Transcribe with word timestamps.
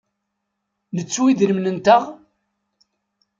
Nettu 0.95 1.23
idrimen-nteɣ? 1.27 2.03